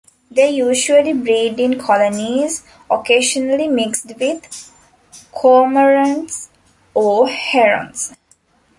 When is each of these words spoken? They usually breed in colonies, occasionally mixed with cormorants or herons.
They 0.31 0.49
usually 0.49 1.13
breed 1.13 1.59
in 1.59 1.77
colonies, 1.79 2.63
occasionally 2.89 3.67
mixed 3.67 4.07
with 4.17 4.71
cormorants 5.31 6.47
or 6.95 7.27
herons. 7.29 8.11